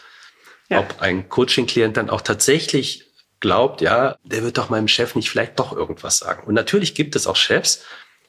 [0.70, 0.80] Ja.
[0.80, 3.06] Ob ein Coaching-Klient dann auch tatsächlich
[3.40, 6.48] glaubt, ja, der wird doch meinem Chef nicht vielleicht doch irgendwas sagen.
[6.48, 7.84] Und natürlich gibt es auch Chefs,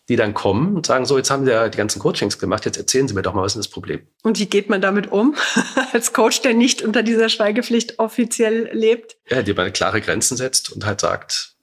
[0.08, 2.76] die dann kommen und sagen, so, jetzt haben Sie ja die ganzen Coachings gemacht, jetzt
[2.76, 4.06] erzählen Sie mir doch mal, was ist das Problem?
[4.22, 5.34] Und wie geht man damit um,
[5.92, 9.16] als Coach, der nicht unter dieser Schweigepflicht offiziell lebt?
[9.28, 11.56] Ja, die man klare Grenzen setzt und halt sagt,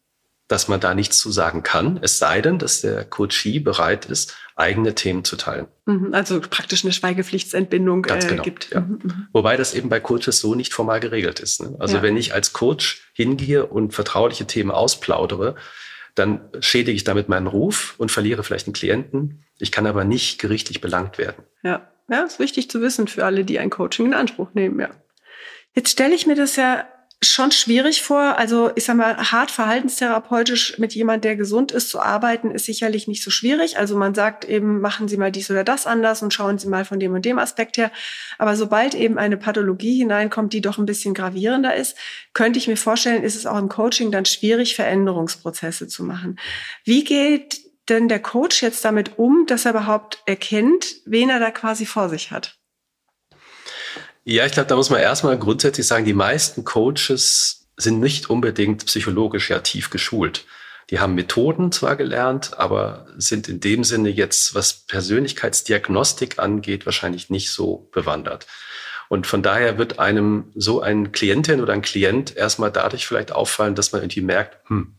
[0.49, 4.35] dass man da nichts zu sagen kann, es sei denn, dass der Coachee bereit ist,
[4.55, 5.67] eigene Themen zu teilen.
[5.85, 8.69] Mhm, also praktisch eine Schweigepflichtsentbindung Ganz äh, genau, gibt.
[8.71, 8.81] Ja.
[8.81, 9.27] Mhm, mhm.
[9.31, 11.61] Wobei das eben bei Coaches so nicht formal geregelt ist.
[11.61, 11.75] Ne?
[11.79, 12.03] Also ja.
[12.03, 15.55] wenn ich als Coach hingehe und vertrauliche Themen ausplaudere,
[16.15, 19.45] dann schädige ich damit meinen Ruf und verliere vielleicht einen Klienten.
[19.57, 21.43] Ich kann aber nicht gerichtlich belangt werden.
[21.63, 24.89] Ja, ja, ist wichtig zu wissen für alle, die ein Coaching in Anspruch nehmen, ja.
[25.75, 26.87] Jetzt stelle ich mir das ja
[27.31, 28.37] schon schwierig vor.
[28.37, 33.07] Also ich sag mal, hart verhaltenstherapeutisch mit jemand, der gesund ist, zu arbeiten, ist sicherlich
[33.07, 33.77] nicht so schwierig.
[33.77, 36.85] Also man sagt eben, machen Sie mal dies oder das anders und schauen Sie mal
[36.85, 37.91] von dem und dem Aspekt her.
[38.37, 41.95] Aber sobald eben eine Pathologie hineinkommt, die doch ein bisschen gravierender ist,
[42.33, 46.39] könnte ich mir vorstellen, ist es auch im Coaching dann schwierig, Veränderungsprozesse zu machen.
[46.83, 51.51] Wie geht denn der Coach jetzt damit um, dass er überhaupt erkennt, wen er da
[51.51, 52.57] quasi vor sich hat?
[54.25, 58.85] Ja, ich glaube, da muss man erstmal grundsätzlich sagen, die meisten Coaches sind nicht unbedingt
[58.85, 60.45] psychologisch ja tief geschult.
[60.89, 67.29] Die haben Methoden zwar gelernt, aber sind in dem Sinne jetzt, was Persönlichkeitsdiagnostik angeht, wahrscheinlich
[67.29, 68.47] nicht so bewandert.
[69.09, 73.75] Und von daher wird einem so ein Klientin oder ein Klient erstmal dadurch vielleicht auffallen,
[73.75, 74.95] dass man irgendwie merkt, hm,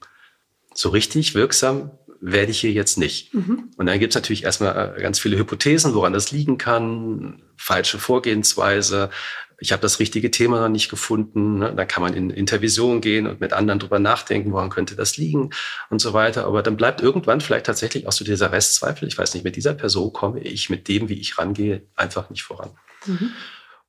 [0.74, 3.34] so richtig wirksam werde ich hier jetzt nicht.
[3.34, 3.70] Mhm.
[3.76, 7.98] Und dann gibt es natürlich erstmal äh, ganz viele Hypothesen, woran das liegen kann, falsche
[7.98, 9.10] Vorgehensweise.
[9.58, 11.58] Ich habe das richtige Thema noch nicht gefunden.
[11.58, 11.74] Ne?
[11.74, 15.50] Dann kann man in Intervision gehen und mit anderen drüber nachdenken, woran könnte das liegen
[15.90, 16.44] und so weiter.
[16.46, 19.08] Aber dann bleibt irgendwann vielleicht tatsächlich auch so dieser Restzweifel.
[19.08, 22.42] Ich weiß nicht, mit dieser Person komme ich mit dem, wie ich rangehe, einfach nicht
[22.42, 22.70] voran.
[23.06, 23.30] Mhm.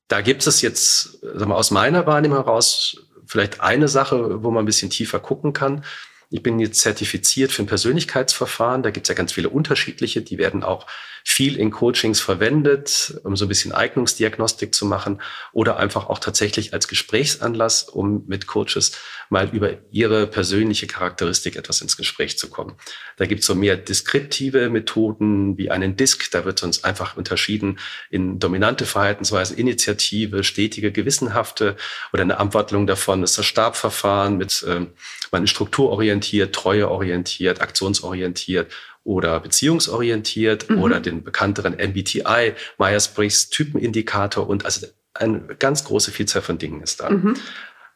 [0.07, 4.63] Da gibt es jetzt, sagen wir, aus meiner Wahrnehmung heraus vielleicht eine Sache, wo man
[4.63, 5.83] ein bisschen tiefer gucken kann.
[6.29, 8.83] Ich bin jetzt zertifiziert für ein Persönlichkeitsverfahren.
[8.83, 10.21] Da gibt es ja ganz viele unterschiedliche.
[10.21, 10.87] Die werden auch
[11.27, 15.21] viel in Coachings verwendet, um so ein bisschen Eignungsdiagnostik zu machen
[15.53, 18.91] oder einfach auch tatsächlich als Gesprächsanlass, um mit Coaches
[19.29, 22.75] mal über ihre persönliche Charakteristik etwas ins Gespräch zu kommen.
[23.17, 26.29] Da gibt es so mehr deskriptive Methoden wie einen Disk.
[26.29, 27.79] Da wird uns einfach unterschieden
[28.11, 31.75] in dominante Verhaltensweisen, Initiative, stetige, gewissenhafte
[32.13, 34.91] oder eine Abwandlung davon ist das Stabverfahren mit ähm,
[35.31, 38.71] man ist strukturorientiert, treueorientiert, aktionsorientiert
[39.05, 40.81] oder beziehungsorientiert mhm.
[40.81, 46.99] oder den bekannteren MBTI, Myers-Briggs Typenindikator und also eine ganz große Vielzahl von Dingen ist
[46.99, 47.11] da.
[47.11, 47.37] Mhm.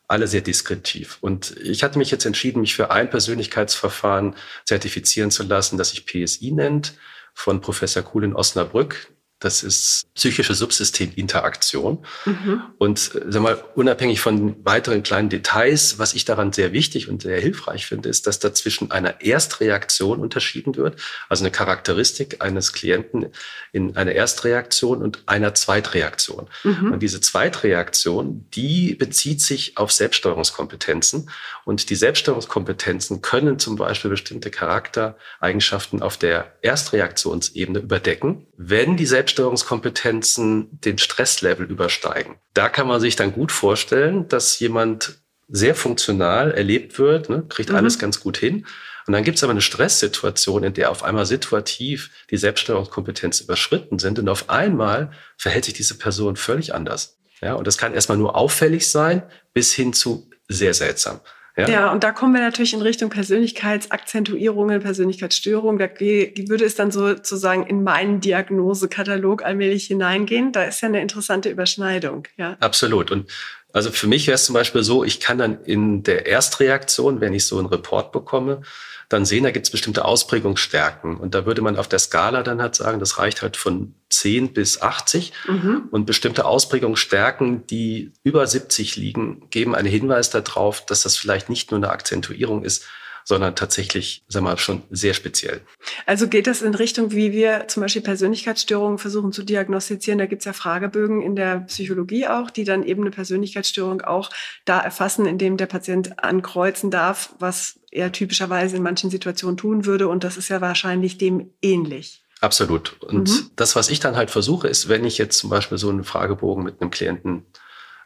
[0.07, 1.17] Alle sehr deskriptiv.
[1.19, 6.05] Und ich hatte mich jetzt entschieden, mich für ein Persönlichkeitsverfahren zertifizieren zu lassen, das sich
[6.05, 6.93] PSI nennt,
[7.33, 9.07] von Professor Kuhl in Osnabrück.
[9.39, 11.99] Das ist psychische Subsysteminteraktion.
[12.25, 12.61] Mhm.
[12.77, 17.21] Und äh, sag mal, unabhängig von weiteren kleinen Details, was ich daran sehr wichtig und
[17.21, 20.99] sehr hilfreich finde, ist, dass dazwischen einer Erstreaktion unterschieden wird,
[21.29, 23.27] also eine Charakteristik eines Klienten
[23.71, 26.49] in einer Erstreaktion und einer Zweitreaktion.
[26.65, 26.91] Mhm.
[26.91, 31.29] Und diese Zweitreaktion, die bezieht sich auf Selbststeuerungskompetenzen.
[31.63, 39.28] Und die Selbststeuerungskompetenzen können zum Beispiel bestimmte Charaktereigenschaften auf der Erstreaktionsebene überdecken, wenn die Selbst
[39.29, 42.35] Selbststeuerungskompetenzen den Stresslevel übersteigen.
[42.53, 47.69] Da kann man sich dann gut vorstellen, dass jemand sehr funktional erlebt wird, ne, kriegt
[47.69, 47.75] mhm.
[47.75, 48.65] alles ganz gut hin.
[49.07, 53.97] Und dann gibt es aber eine Stresssituation, in der auf einmal situativ die Selbststeuerungskompetenz überschritten
[53.97, 57.17] sind und auf einmal verhält sich diese Person völlig anders.
[57.41, 61.21] Ja, und das kann erstmal nur auffällig sein, bis hin zu sehr seltsam.
[61.57, 61.67] Ja?
[61.67, 65.79] ja, und da kommen wir natürlich in Richtung Persönlichkeitsakzentuierungen, Persönlichkeitsstörungen.
[65.79, 70.51] Da würde es dann sozusagen in meinen Diagnosekatalog allmählich hineingehen.
[70.51, 72.27] Da ist ja eine interessante Überschneidung.
[72.37, 72.55] Ja.
[72.59, 73.11] Absolut.
[73.11, 73.29] Und
[73.73, 77.33] also für mich wäre es zum Beispiel so, ich kann dann in der Erstreaktion, wenn
[77.33, 78.61] ich so einen Report bekomme,
[79.09, 81.17] dann sehen, da gibt es bestimmte Ausprägungsstärken.
[81.17, 84.53] Und da würde man auf der Skala dann halt sagen, das reicht halt von 10
[84.53, 85.33] bis 80.
[85.47, 85.87] Mhm.
[85.89, 91.71] Und bestimmte Ausprägungsstärken, die über 70 liegen, geben einen Hinweis darauf, dass das vielleicht nicht
[91.71, 92.85] nur eine Akzentuierung ist,
[93.29, 95.61] sondern tatsächlich, sag mal, schon sehr speziell.
[96.07, 100.17] Also geht das in Richtung, wie wir zum Beispiel Persönlichkeitsstörungen versuchen zu diagnostizieren?
[100.17, 104.31] Da gibt es ja Fragebögen in der Psychologie auch, die dann eben eine Persönlichkeitsstörung auch
[104.65, 110.07] da erfassen, indem der Patient ankreuzen darf, was er typischerweise in manchen Situationen tun würde.
[110.07, 112.25] Und das ist ja wahrscheinlich dem ähnlich.
[112.41, 112.99] Absolut.
[113.03, 113.51] Und mhm.
[113.55, 116.63] das, was ich dann halt versuche, ist, wenn ich jetzt zum Beispiel so einen Fragebogen
[116.63, 117.45] mit einem Klienten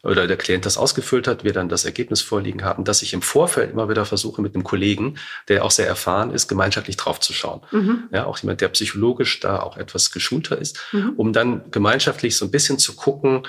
[0.04, 3.22] oder der Klient das ausgefüllt hat, wir dann das Ergebnis vorliegen haben, dass ich im
[3.22, 7.62] Vorfeld immer wieder versuche, mit einem Kollegen, der auch sehr erfahren ist, gemeinschaftlich draufzuschauen.
[7.72, 8.04] Mhm.
[8.12, 11.14] Ja, auch jemand, der psychologisch da auch etwas geschulter ist, mhm.
[11.16, 13.48] um dann gemeinschaftlich so ein bisschen zu gucken,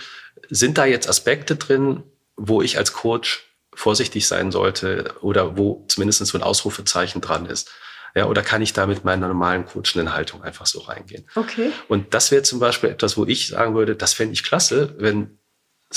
[0.49, 2.05] sind da jetzt Aspekte drin,
[2.37, 7.71] wo ich als Coach vorsichtig sein sollte oder wo zumindest so ein Ausrufezeichen dran ist.
[8.15, 11.27] Ja, oder kann ich da mit meiner normalen coachenden Haltung einfach so reingehen?
[11.35, 11.73] Okay.
[11.89, 15.41] Und das wäre zum Beispiel etwas, wo ich sagen würde, das fände ich klasse, wenn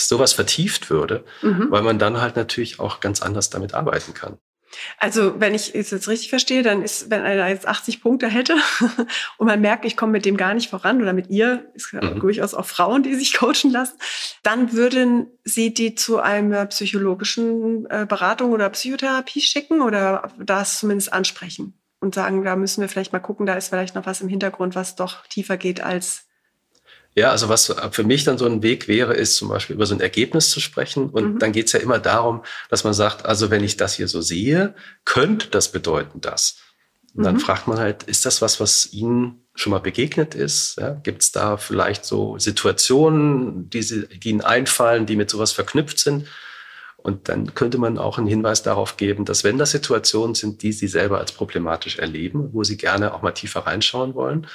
[0.06, 1.68] sowas vertieft würde, mhm.
[1.70, 4.38] weil man dann halt natürlich auch ganz anders damit arbeiten kann.
[4.98, 8.56] Also, wenn ich es jetzt richtig verstehe, dann ist, wenn einer jetzt 80 Punkte hätte
[9.38, 12.04] und man merkt, ich komme mit dem gar nicht voran oder mit ihr, ist ja
[12.04, 12.20] mhm.
[12.20, 13.98] durchaus auch Frauen, die sich coachen lassen,
[14.44, 21.14] dann würden Sie die zu einer psychologischen äh, Beratung oder Psychotherapie schicken oder das zumindest
[21.14, 24.28] ansprechen und sagen, da müssen wir vielleicht mal gucken, da ist vielleicht noch was im
[24.28, 26.27] Hintergrund, was doch tiefer geht als
[27.18, 29.96] ja, also was für mich dann so ein Weg wäre, ist zum Beispiel über so
[29.96, 31.10] ein Ergebnis zu sprechen.
[31.10, 31.40] Und mhm.
[31.40, 34.76] dann geht's ja immer darum, dass man sagt, also wenn ich das hier so sehe,
[35.04, 36.60] könnte das bedeuten das.
[37.16, 37.40] Und dann mhm.
[37.40, 40.78] fragt man halt, ist das was, was Ihnen schon mal begegnet ist?
[40.80, 45.54] Ja, Gibt es da vielleicht so Situationen, die, Sie, die Ihnen einfallen, die mit sowas
[45.54, 46.28] verknüpft sind?
[46.98, 50.72] Und dann könnte man auch einen Hinweis darauf geben, dass wenn das Situationen sind, die
[50.72, 54.46] Sie selber als problematisch erleben, wo Sie gerne auch mal tiefer reinschauen wollen,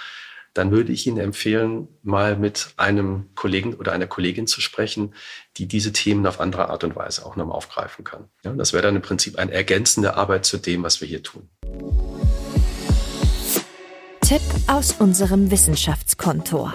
[0.55, 5.15] dann würde ich Ihnen empfehlen, mal mit einem Kollegen oder einer Kollegin zu sprechen,
[5.57, 8.29] die diese Themen auf andere Art und Weise auch nochmal aufgreifen kann.
[8.45, 11.49] Ja, das wäre dann im Prinzip eine ergänzende Arbeit zu dem, was wir hier tun.
[14.21, 16.75] Tipp aus unserem Wissenschaftskontor.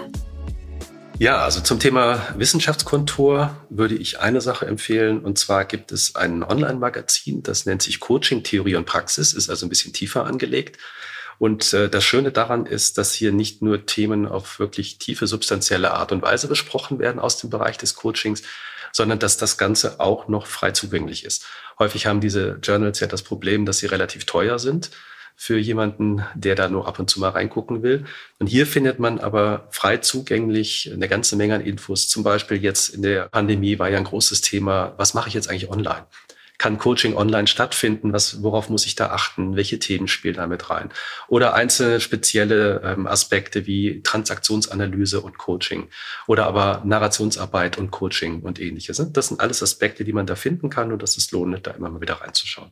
[1.19, 5.21] Ja, also zum Thema Wissenschaftskontor würde ich eine Sache empfehlen.
[5.21, 9.65] Und zwar gibt es ein Online-Magazin, das nennt sich Coaching, Theorie und Praxis, ist also
[9.65, 10.77] ein bisschen tiefer angelegt.
[11.39, 15.91] Und äh, das Schöne daran ist, dass hier nicht nur Themen auf wirklich tiefe, substanzielle
[15.93, 18.43] Art und Weise besprochen werden aus dem Bereich des Coachings,
[18.91, 21.45] sondern dass das Ganze auch noch frei zugänglich ist.
[21.79, 24.89] Häufig haben diese Journals ja das Problem, dass sie relativ teuer sind
[25.39, 28.05] für jemanden, der da nur ab und zu mal reingucken will.
[28.39, 32.09] Und hier findet man aber frei zugänglich eine ganze Menge an Infos.
[32.09, 35.47] Zum Beispiel jetzt in der Pandemie war ja ein großes Thema, was mache ich jetzt
[35.47, 36.07] eigentlich online?
[36.57, 38.13] Kann Coaching online stattfinden?
[38.13, 39.55] Was, worauf muss ich da achten?
[39.55, 40.89] Welche Themen spielen da mit rein?
[41.27, 45.89] Oder einzelne spezielle ähm, Aspekte wie Transaktionsanalyse und Coaching
[46.25, 49.01] oder aber Narrationsarbeit und Coaching und ähnliches.
[49.13, 51.89] Das sind alles Aspekte, die man da finden kann und das ist lohnend, da immer
[51.89, 52.71] mal wieder reinzuschauen.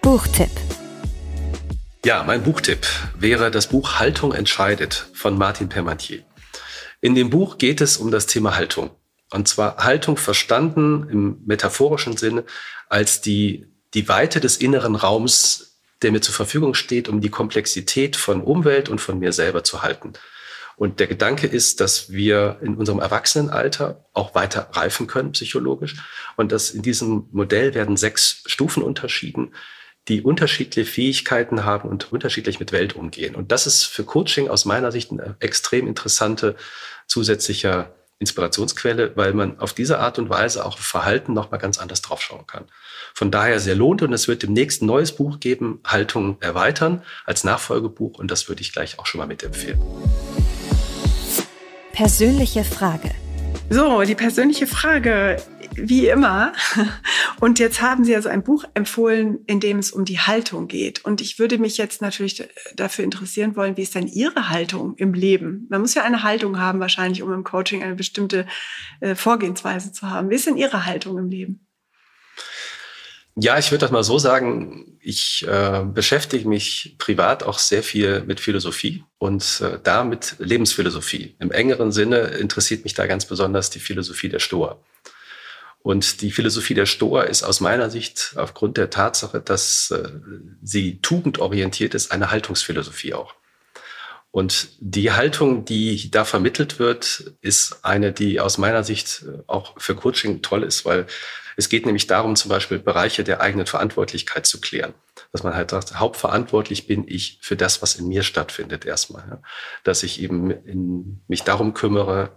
[0.00, 0.50] Buchtipp.
[2.04, 2.86] Ja, mein Buchtipp
[3.18, 6.24] wäre das Buch Haltung entscheidet von Martin Permentier.
[7.02, 8.90] In dem Buch geht es um das Thema Haltung.
[9.32, 12.44] Und zwar Haltung verstanden im metaphorischen Sinne
[12.88, 18.16] als die, die Weite des inneren Raums, der mir zur Verfügung steht, um die Komplexität
[18.16, 20.14] von Umwelt und von mir selber zu halten.
[20.76, 25.96] Und der Gedanke ist, dass wir in unserem Erwachsenenalter auch weiter reifen können, psychologisch.
[26.36, 29.54] Und dass in diesem Modell werden sechs Stufen unterschieden,
[30.08, 33.34] die unterschiedliche Fähigkeiten haben und unterschiedlich mit Welt umgehen.
[33.34, 36.56] Und das ist für Coaching aus meiner Sicht eine extrem interessante
[37.06, 42.46] zusätzlicher Inspirationsquelle, weil man auf diese Art und Weise auch Verhalten nochmal ganz anders draufschauen
[42.46, 42.66] kann.
[43.14, 47.44] Von daher sehr lohnt und es wird demnächst ein neues Buch geben, Haltung erweitern als
[47.44, 49.80] Nachfolgebuch und das würde ich gleich auch schon mal mitempfehlen.
[51.92, 53.10] Persönliche Frage.
[53.68, 55.36] So, die persönliche Frage,
[55.74, 56.52] wie immer.
[57.40, 61.04] Und jetzt haben Sie also ein Buch empfohlen, in dem es um die Haltung geht.
[61.04, 62.42] Und ich würde mich jetzt natürlich
[62.74, 65.66] dafür interessieren wollen, wie ist denn Ihre Haltung im Leben?
[65.70, 68.46] Man muss ja eine Haltung haben, wahrscheinlich, um im Coaching eine bestimmte
[69.00, 70.30] äh, Vorgehensweise zu haben.
[70.30, 71.69] Wie ist denn Ihre Haltung im Leben?
[73.42, 78.22] Ja, ich würde das mal so sagen, ich äh, beschäftige mich privat auch sehr viel
[78.26, 81.36] mit Philosophie und äh, da mit Lebensphilosophie.
[81.38, 84.78] Im engeren Sinne interessiert mich da ganz besonders die Philosophie der Stoa.
[85.82, 90.10] Und die Philosophie der Stoa ist aus meiner Sicht aufgrund der Tatsache, dass äh,
[90.62, 93.34] sie tugendorientiert ist, eine Haltungsphilosophie auch.
[94.32, 99.96] Und die Haltung, die da vermittelt wird, ist eine, die aus meiner Sicht auch für
[99.96, 101.06] Coaching toll ist, weil
[101.60, 104.94] es geht nämlich darum, zum Beispiel Bereiche der eigenen Verantwortlichkeit zu klären.
[105.30, 109.28] Dass man halt sagt, hauptverantwortlich bin ich für das, was in mir stattfindet erstmal.
[109.28, 109.42] Ja.
[109.84, 112.30] Dass ich eben in, mich darum kümmere,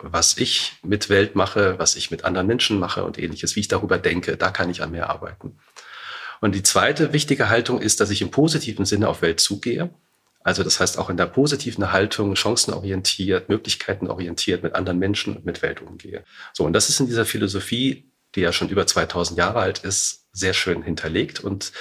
[0.00, 3.68] was ich mit Welt mache, was ich mit anderen Menschen mache und ähnliches, wie ich
[3.68, 5.58] darüber denke, da kann ich an mir arbeiten.
[6.40, 9.90] Und die zweite wichtige Haltung ist, dass ich im positiven Sinne auf Welt zugehe.
[10.44, 15.62] Also das heißt auch in der positiven Haltung, chancenorientiert, möglichkeitenorientiert mit anderen Menschen und mit
[15.62, 16.22] Welt umgehe.
[16.52, 20.26] So, und das ist in dieser Philosophie, die ja schon über 2000 Jahre alt ist,
[20.32, 21.40] sehr schön hinterlegt.
[21.40, 21.72] Und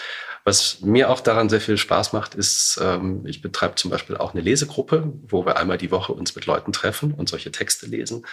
[0.44, 4.34] was mir auch daran sehr viel Spaß macht, ist, ähm, ich betreibe zum Beispiel auch
[4.34, 8.26] eine Lesegruppe, wo wir einmal die Woche uns mit Leuten treffen und solche Texte lesen.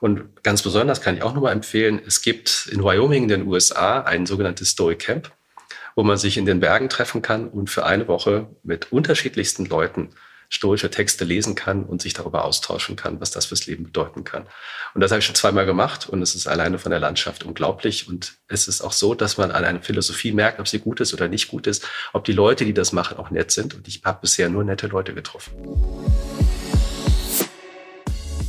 [0.00, 4.00] Und ganz besonders kann ich auch nochmal empfehlen, es gibt in Wyoming in den USA
[4.00, 5.30] ein sogenanntes Story Camp,
[5.94, 10.14] wo man sich in den Bergen treffen kann und für eine Woche mit unterschiedlichsten Leuten
[10.48, 14.46] stoische Texte lesen kann und sich darüber austauschen kann, was das fürs Leben bedeuten kann.
[14.94, 18.08] Und das habe ich schon zweimal gemacht und es ist alleine von der Landschaft unglaublich.
[18.08, 21.12] Und es ist auch so, dass man an einer Philosophie merkt, ob sie gut ist
[21.14, 23.74] oder nicht gut ist, ob die Leute, die das machen, auch nett sind.
[23.74, 25.52] Und ich habe bisher nur nette Leute getroffen.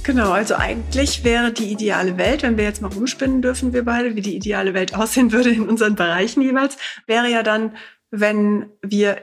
[0.07, 4.15] Genau, also eigentlich wäre die ideale Welt, wenn wir jetzt mal rumspinnen dürfen, wir beide,
[4.15, 7.75] wie die ideale Welt aussehen würde in unseren Bereichen jeweils, wäre ja dann,
[8.09, 9.21] wenn wir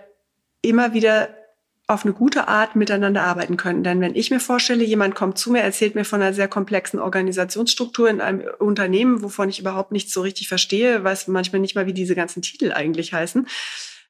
[0.60, 1.30] immer wieder
[1.87, 3.85] auf eine gute Art miteinander arbeiten können.
[3.85, 6.99] Denn wenn ich mir vorstelle, jemand kommt zu mir, erzählt mir von einer sehr komplexen
[6.99, 11.87] Organisationsstruktur in einem Unternehmen, wovon ich überhaupt nichts so richtig verstehe, weiß manchmal nicht mal,
[11.87, 13.47] wie diese ganzen Titel eigentlich heißen,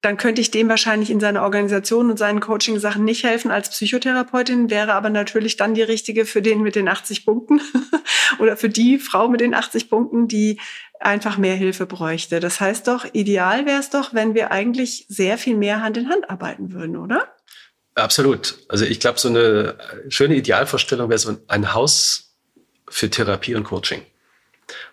[0.05, 4.69] dann könnte ich dem wahrscheinlich in seiner Organisation und seinen Coaching-Sachen nicht helfen als Psychotherapeutin,
[4.69, 7.61] wäre aber natürlich dann die richtige für den mit den 80 Punkten
[8.39, 10.61] oder für die Frau mit den 80 Punkten, die
[11.01, 12.39] einfach mehr Hilfe bräuchte.
[12.39, 16.11] Das heißt doch, ideal wäre es doch, wenn wir eigentlich sehr viel mehr Hand in
[16.11, 17.35] Hand arbeiten würden, oder?
[17.95, 18.57] Absolut.
[18.69, 19.79] Also ich glaube, so eine
[20.09, 22.35] schöne Idealvorstellung wäre so ein Haus
[22.89, 24.03] für Therapie und Coaching,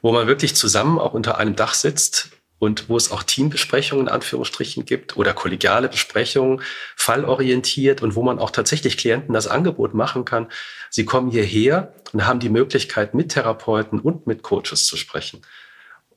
[0.02, 4.14] wo man wirklich zusammen auch unter einem Dach sitzt und wo es auch Teambesprechungen in
[4.14, 6.62] Anführungsstrichen gibt oder kollegiale Besprechungen,
[6.96, 10.48] fallorientiert und wo man auch tatsächlich Klienten das Angebot machen kann.
[10.92, 15.42] Sie kommen hierher und haben die Möglichkeit, mit Therapeuten und mit Coaches zu sprechen.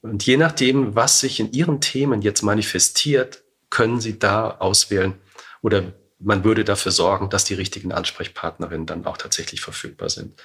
[0.02, 5.14] Und je nachdem, was sich in ihren Themen jetzt manifestiert, können Sie da auswählen
[5.62, 5.94] oder
[6.24, 10.40] man würde dafür sorgen, dass die richtigen Ansprechpartnerinnen dann auch tatsächlich verfügbar sind.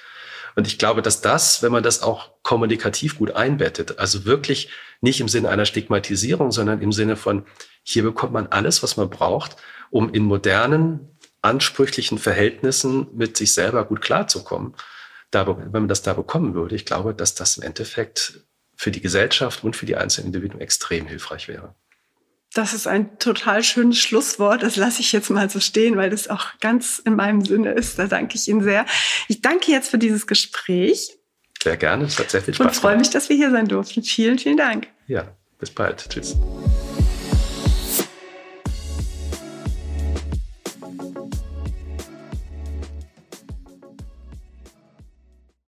[0.56, 5.20] Und ich glaube, dass das, wenn man das auch kommunikativ gut einbettet, also wirklich nicht
[5.20, 7.46] im Sinne einer Stigmatisierung, sondern im Sinne von,
[7.82, 9.56] hier bekommt man alles, was man braucht,
[9.90, 14.74] um in modernen, ansprüchlichen Verhältnissen mit sich selber gut klarzukommen.
[15.30, 18.44] Da, wenn man das da bekommen würde, ich glaube, dass das im Endeffekt
[18.76, 21.74] für die Gesellschaft und für die einzelnen Individuen extrem hilfreich wäre.
[22.52, 24.64] Das ist ein total schönes Schlusswort.
[24.64, 27.98] Das lasse ich jetzt mal so stehen, weil das auch ganz in meinem Sinne ist.
[27.98, 28.86] Da danke ich Ihnen sehr.
[29.28, 31.16] Ich danke jetzt für dieses Gespräch.
[31.62, 32.04] Sehr gerne.
[32.04, 32.76] Es hat sehr viel Spaß gemacht.
[32.76, 34.02] Und freue mich, dass wir hier sein durften.
[34.02, 34.88] Vielen, vielen Dank.
[35.06, 36.08] Ja, bis bald.
[36.08, 36.36] Tschüss.